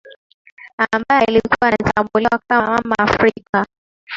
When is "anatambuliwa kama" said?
1.71-2.65